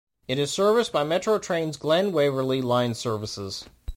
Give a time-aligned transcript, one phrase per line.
[0.27, 3.65] It is serviced by Metro Trains' Glen Waverley line services.